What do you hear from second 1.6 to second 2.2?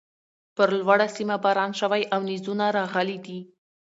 شوی او